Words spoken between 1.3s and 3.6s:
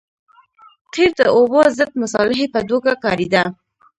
اوبو ضد مصالحې په توګه کارېده